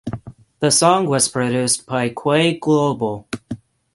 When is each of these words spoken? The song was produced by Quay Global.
The 0.61 0.71
song 0.71 1.05
was 1.05 1.27
produced 1.29 1.85
by 1.85 2.09
Quay 2.09 2.57
Global. 2.57 3.27